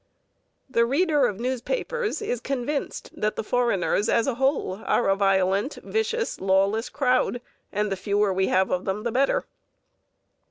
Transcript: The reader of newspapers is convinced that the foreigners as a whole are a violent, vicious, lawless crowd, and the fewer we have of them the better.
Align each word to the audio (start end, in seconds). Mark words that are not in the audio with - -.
The 0.67 0.83
reader 0.83 1.27
of 1.27 1.39
newspapers 1.39 2.23
is 2.23 2.41
convinced 2.41 3.11
that 3.15 3.35
the 3.35 3.43
foreigners 3.43 4.09
as 4.09 4.25
a 4.25 4.33
whole 4.33 4.81
are 4.83 5.07
a 5.07 5.15
violent, 5.15 5.77
vicious, 5.83 6.39
lawless 6.41 6.89
crowd, 6.89 7.39
and 7.71 7.91
the 7.91 7.95
fewer 7.95 8.33
we 8.33 8.47
have 8.47 8.71
of 8.71 8.85
them 8.85 9.03
the 9.03 9.11
better. 9.11 9.45